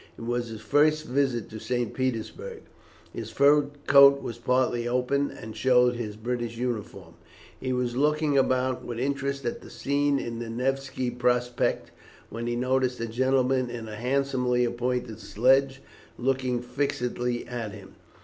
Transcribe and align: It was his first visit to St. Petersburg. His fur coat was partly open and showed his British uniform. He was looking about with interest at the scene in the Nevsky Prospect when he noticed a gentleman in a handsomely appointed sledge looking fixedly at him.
It 0.17 0.21
was 0.21 0.47
his 0.47 0.61
first 0.61 1.05
visit 1.05 1.47
to 1.51 1.59
St. 1.59 1.93
Petersburg. 1.93 2.63
His 3.13 3.29
fur 3.29 3.67
coat 3.85 4.23
was 4.23 4.39
partly 4.39 4.87
open 4.87 5.29
and 5.29 5.55
showed 5.55 5.93
his 5.93 6.15
British 6.15 6.57
uniform. 6.57 7.13
He 7.59 7.71
was 7.71 7.95
looking 7.95 8.35
about 8.35 8.83
with 8.83 8.97
interest 8.97 9.45
at 9.45 9.61
the 9.61 9.69
scene 9.69 10.17
in 10.17 10.39
the 10.39 10.49
Nevsky 10.49 11.11
Prospect 11.11 11.91
when 12.31 12.47
he 12.47 12.55
noticed 12.55 12.99
a 12.99 13.05
gentleman 13.05 13.69
in 13.69 13.87
a 13.87 13.95
handsomely 13.95 14.65
appointed 14.65 15.19
sledge 15.19 15.83
looking 16.17 16.63
fixedly 16.63 17.45
at 17.47 17.71
him. 17.71 17.93